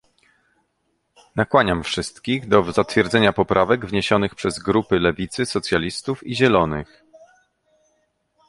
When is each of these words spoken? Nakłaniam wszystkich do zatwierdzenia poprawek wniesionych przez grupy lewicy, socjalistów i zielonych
Nakłaniam 1.35 1.83
wszystkich 1.83 2.47
do 2.47 2.71
zatwierdzenia 2.71 3.33
poprawek 3.33 3.85
wniesionych 3.85 4.35
przez 4.35 4.59
grupy 4.59 4.99
lewicy, 4.99 5.45
socjalistów 5.45 6.23
i 6.27 6.35
zielonych 6.35 7.03